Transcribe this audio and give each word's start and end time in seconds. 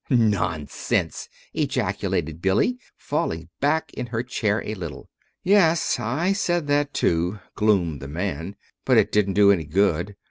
"Nonsense!" 0.09 1.29
ejaculated 1.53 2.41
Billy, 2.41 2.79
falling 2.97 3.49
back 3.59 3.93
in 3.93 4.07
her 4.07 4.23
chair 4.23 4.63
a 4.65 4.73
little. 4.73 5.11
"Yes, 5.43 5.99
I 5.99 6.33
said 6.33 6.65
that, 6.69 6.91
too," 6.91 7.37
gloomed 7.53 8.01
the 8.01 8.07
man; 8.07 8.55
"but 8.83 8.97
it 8.97 9.11
didn't 9.11 9.35
do 9.35 9.51
any 9.51 9.65
good. 9.65 10.15